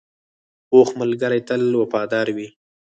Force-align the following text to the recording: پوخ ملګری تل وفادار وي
پوخ 0.69 0.87
ملګری 1.01 1.41
تل 1.47 1.61
وفادار 1.81 2.27
وي 2.35 2.47